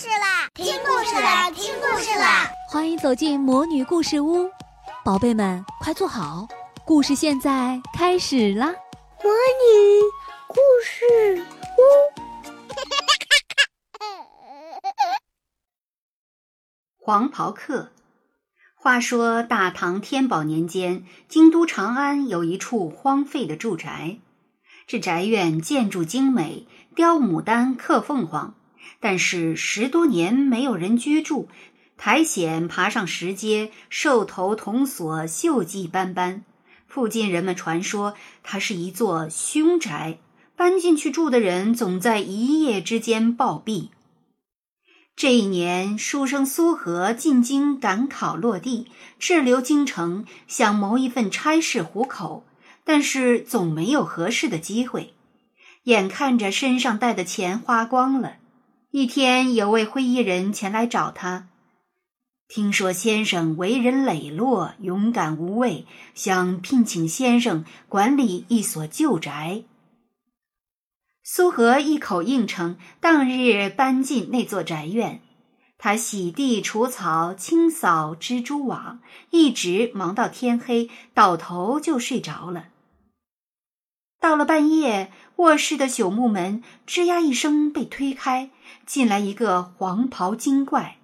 [0.00, 0.48] 事啦！
[0.54, 1.50] 听故事啦！
[1.50, 2.50] 听故事啦！
[2.70, 4.48] 欢迎走进魔女故事屋，
[5.04, 6.48] 宝贝们快坐好，
[6.86, 8.68] 故事现在开始啦！
[9.22, 10.00] 魔女
[10.48, 11.44] 故事
[11.76, 11.82] 屋，
[17.04, 17.92] 黄袍客。
[18.74, 24.16] 话说大唐天宝年间，京都长安有一处荒废的住宅，
[24.86, 28.54] 这宅院建筑精美，雕牡丹，刻凤凰。
[29.00, 31.48] 但是十多年没有人居住，
[31.96, 36.44] 苔藓爬上石阶，兽头铜锁锈迹斑斑。
[36.86, 40.18] 附近人们传说它是一座凶宅，
[40.56, 43.88] 搬进去住的人总在一夜之间暴毙。
[45.14, 48.86] 这一年，书生苏和进京赶考落地，
[49.18, 52.44] 滞留京城，想谋一份差事糊口，
[52.84, 55.12] 但是总没有合适的机会。
[55.84, 58.38] 眼看着身上带的钱花光了。
[58.92, 61.46] 一天，有位灰衣人前来找他，
[62.48, 69.62] 听说先生为人磊落、勇敢无畏，想聘请先生管理一所旧宅。
[71.22, 75.20] 苏和一口应承，当日搬进那座宅院。
[75.78, 78.98] 他洗地、除草、清扫蜘蛛网，
[79.30, 82.70] 一直忙到天黑，倒头就睡着了。
[84.20, 88.50] 到了半夜，卧室的朽木门吱呀一声被推开。
[88.86, 90.98] 进来一个黄袍精怪，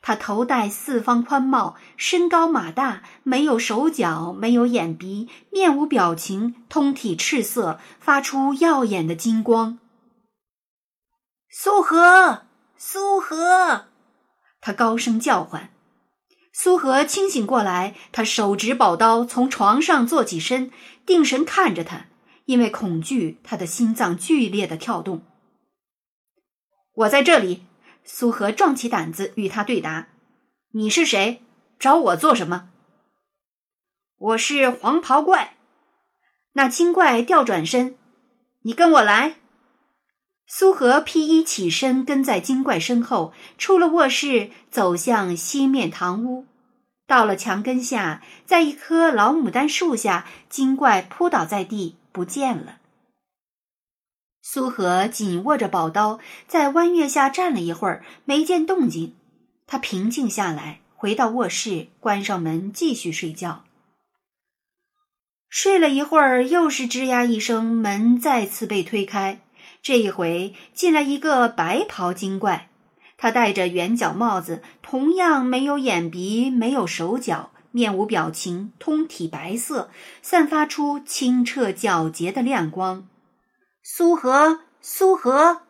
[0.00, 9.78] 他头戴四方宽帽，身高马大，没有手脚，没有眼鼻，面无表情，通体赤色，发出耀眼的金光。
[11.50, 12.42] 苏和，
[12.76, 13.86] 苏和，
[14.60, 15.70] 他高声叫唤。
[16.52, 20.70] 苏和清醒过来，他手执宝刀，从床上坐起身，
[21.04, 22.06] 定神看着他，
[22.44, 25.22] 因为恐惧，他的心脏剧烈的跳动。
[26.94, 27.64] 我在这里，
[28.04, 30.08] 苏和壮起胆子与他对答
[30.72, 31.42] ：“你是谁？
[31.78, 32.70] 找我做什么
[34.16, 35.56] ？”“我是黄袍怪。”
[36.56, 37.96] 那精怪调转身
[38.62, 39.36] ：“你跟我来。”
[40.46, 46.46] 苏和披衣起身，跟在精怪身后，出了卧室，走向西面堂屋。
[47.06, 52.78] 到了墙根下，在一棵老牡丹树下，精怪扑倒在地，不见了。
[54.40, 59.16] 苏和紧握着宝刀，在弯月下站了一会儿，没见动静。
[59.66, 63.64] 他平静下来，回到卧室，关上门，继续睡觉。
[65.48, 69.40] 睡了一会儿，又是吱呀一声，门再次被推开。
[69.82, 72.68] 这一回进来一个白袍精怪，
[73.16, 79.90] 他戴着圆角帽子，同样没有眼鼻，没有手脚，面无表情，通体白色，
[80.22, 83.08] 散发出清澈皎洁的亮光。
[83.82, 85.62] 苏和，苏和，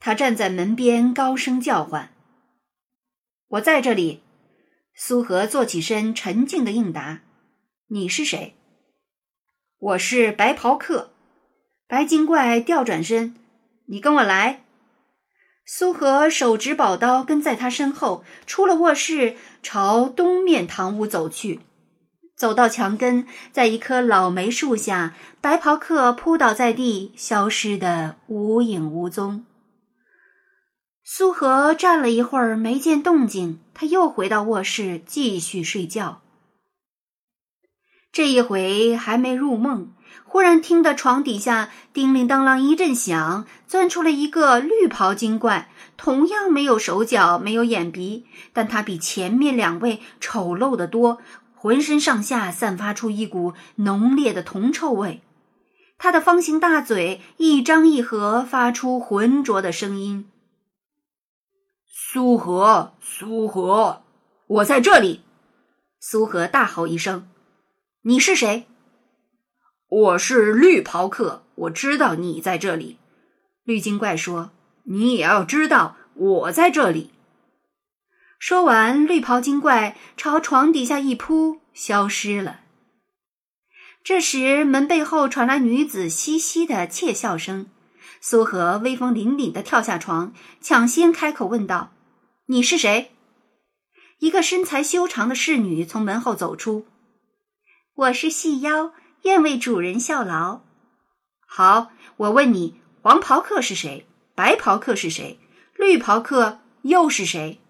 [0.00, 2.12] 他站在门边，高声叫唤
[3.46, 4.22] ：“我在这里。”
[4.92, 7.20] 苏和坐起身，沉静的应答
[7.86, 8.56] ：“你是谁
[9.78, 11.12] ？”“我是白袍客。”
[11.86, 13.36] 白金怪调转身
[13.86, 14.61] ：“你跟我来。”
[15.64, 21.60] 苏和手执宝刀，跟在他身后，出了卧室，朝东面堂屋走去。
[22.34, 29.44] 走到墙根，在一棵老梅树下，白袍客扑倒在地，消失的无影无踪。
[31.04, 36.21] 苏和站了一会儿，没见动静，他又回到卧室继续睡觉。
[38.12, 51.18] 这一回还没入梦，忽然听得床底下叮铃当啷一阵响，钻出了一个绿袍精怪，同样没有手脚，没有眼鼻，但他比前面两位丑陋的多。
[51.54, 55.22] 浑身上下散发出一股浓烈的铜臭味，
[55.96, 60.28] 他的方形大嘴一张一合，发出浑浊的声音
[61.86, 64.02] ：“苏和，苏和，
[64.48, 65.20] 我在这里！”
[66.00, 67.28] 苏和大吼一声
[68.02, 68.66] ：“你是谁
[69.88, 72.98] ？”“我是绿袍客，我知道你在这里。”
[73.64, 74.50] 绿精怪说
[74.84, 77.10] ：“你也要知道我在这里。”
[78.40, 82.60] 说完，绿袍精怪朝床底下一扑，消失了。
[84.02, 87.66] 这时，门背后传来女子嘻嘻的窃笑声。
[88.20, 91.92] 苏和威风凛凛的跳下床，抢先开口问道
[92.46, 93.12] ：“你是谁？”
[94.18, 96.86] 一个身材修长的侍女从门后走出
[97.94, 100.62] ：“我是细腰，愿为主人效劳。
[101.46, 104.06] ”“好，我问你，黄袍客是谁？
[104.34, 105.38] 白袍客是谁？
[105.76, 107.60] 绿袍客又是谁？”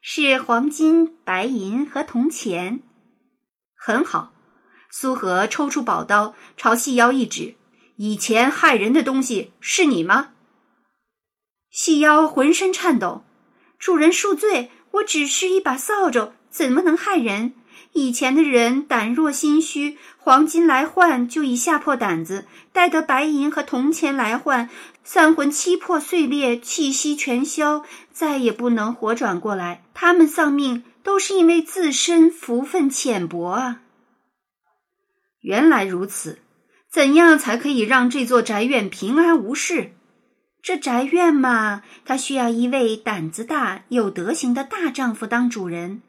[0.00, 2.80] 是黄金、白银和铜钱，
[3.74, 4.32] 很好。
[4.90, 7.56] 苏和抽出宝刀，朝细腰一指
[7.96, 10.34] ：“以前害人的东西是你吗？”
[11.70, 13.24] 细腰浑身颤抖。
[13.78, 17.54] 主人恕罪，我只是一把扫帚，怎么能害人？
[17.92, 24.68] 以前的人胆弱心虚，黄金来换就已吓破胆子；待得白银和铜钱来换，
[25.02, 29.82] 三魂七魄碎裂，气息全消，再也不能活转过来。
[29.94, 33.80] 他们丧命都是因为自身福分浅薄啊！
[35.40, 36.38] 原来如此，
[36.90, 39.92] 怎样才可以让这座宅院平安无事？
[40.60, 46.02] 这宅院嘛，它需要一位胆子大、有德行的大丈夫当主人。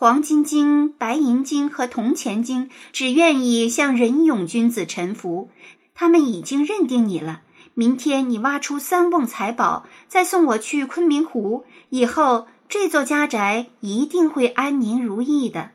[0.00, 5.50] 黄金经、白银经和铜钱经只愿意向仁勇君子臣服。
[5.92, 7.42] 他们已经认定你了。
[7.74, 15.72] 明天你挖出三瓮财宝，再送我去昆明湖，以后这座家宅一定会安宁如意的。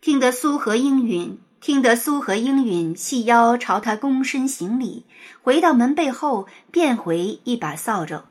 [0.00, 1.40] 听得苏和应允。
[1.60, 5.06] 听得苏和应允，细腰朝他躬身行礼，
[5.42, 8.22] 回到门背后，变回一把扫帚。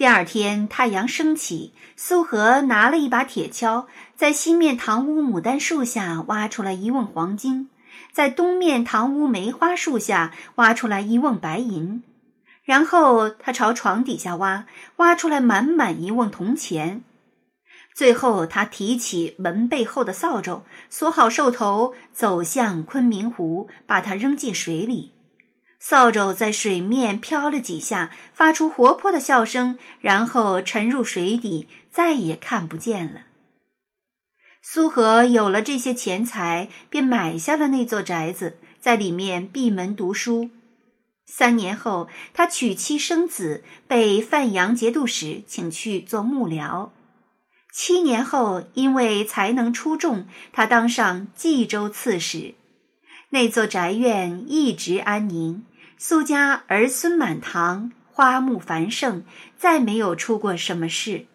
[0.00, 3.84] 第二天太阳升起，苏和拿了一把铁锹，
[4.16, 7.68] 在西面堂屋牡丹树下挖出来一瓮黄金，
[8.10, 12.02] 在东面堂屋梅花树下挖出来一瓮白银，
[12.64, 14.64] 然后他朝床底下挖，
[14.96, 17.04] 挖出来满满一瓮铜钱。
[17.94, 25.12] 最后，他提起门背后的扫帚，锁好兽头，走向昆明湖，把它扔进水里。
[25.82, 33.22] 扫帚在水面飘了几下，发出活泼的笑声，然后沉入水底，再也看不见了。
[34.62, 40.50] 苏和有了这些钱财，便买下了那座宅子，在里面闭门读书。
[41.24, 46.90] 三年后，他娶妻生子，被范阳节度使请去做幕僚。
[47.72, 52.54] 七年后，因为才能出众，他当上冀州刺史。
[53.30, 55.64] 那座宅院一直安宁，
[56.02, 59.22] 苏家儿孙满堂，花木繁盛，
[59.58, 61.26] 再没有出过什么事。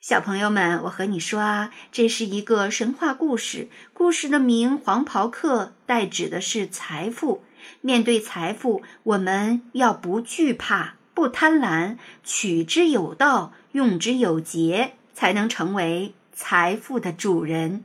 [0.00, 7.44] 小朋友们，我和你说啊，这是一个神话故事，故事的名《黄袍客》，代指的是财富。
[7.80, 13.52] 面对财富，我们要不惧怕，不贪婪，取之有道。
[13.70, 17.84] 用之有节，才能成为财富的主人。